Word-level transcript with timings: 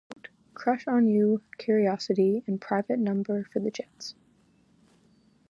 Knight 0.09 0.17
also 0.17 0.25
co-wrote 0.25 0.53
"Crush 0.55 0.87
On 0.87 1.07
You," 1.07 1.41
"Curiosity," 1.59 2.43
and 2.47 2.59
"Private 2.59 2.97
Number" 2.97 3.43
for 3.53 3.59
The 3.59 3.69
Jets. 3.69 4.15